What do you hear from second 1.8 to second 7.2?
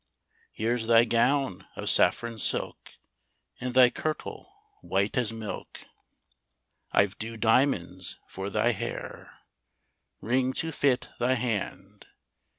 saffron silk, And thy kirtle white as milk! 27 28 INVITATION I've